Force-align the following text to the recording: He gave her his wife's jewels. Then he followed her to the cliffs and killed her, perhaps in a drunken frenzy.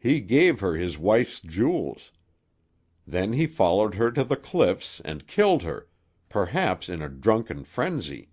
He 0.00 0.18
gave 0.20 0.58
her 0.58 0.74
his 0.74 0.98
wife's 0.98 1.38
jewels. 1.38 2.10
Then 3.06 3.34
he 3.34 3.46
followed 3.46 3.94
her 3.94 4.10
to 4.10 4.24
the 4.24 4.34
cliffs 4.34 5.00
and 5.04 5.24
killed 5.28 5.62
her, 5.62 5.86
perhaps 6.28 6.88
in 6.88 7.00
a 7.00 7.08
drunken 7.08 7.62
frenzy. 7.62 8.30